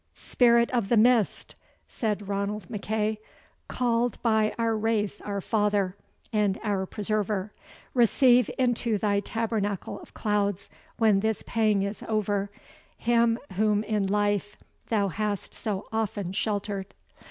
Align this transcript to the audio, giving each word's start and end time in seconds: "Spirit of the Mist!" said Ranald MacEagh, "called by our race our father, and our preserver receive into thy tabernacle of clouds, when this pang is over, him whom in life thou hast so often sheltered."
"Spirit 0.15 0.71
of 0.71 0.89
the 0.89 0.97
Mist!" 0.97 1.53
said 1.87 2.27
Ranald 2.27 2.69
MacEagh, 2.71 3.19
"called 3.67 4.19
by 4.23 4.51
our 4.57 4.75
race 4.75 5.21
our 5.21 5.41
father, 5.41 5.95
and 6.33 6.59
our 6.63 6.87
preserver 6.87 7.53
receive 7.93 8.49
into 8.57 8.97
thy 8.97 9.19
tabernacle 9.19 9.99
of 9.99 10.15
clouds, 10.15 10.71
when 10.97 11.19
this 11.19 11.43
pang 11.45 11.83
is 11.83 12.01
over, 12.09 12.49
him 12.97 13.37
whom 13.57 13.83
in 13.83 14.07
life 14.07 14.57
thou 14.89 15.07
hast 15.09 15.53
so 15.53 15.87
often 15.91 16.31
sheltered." 16.33 16.95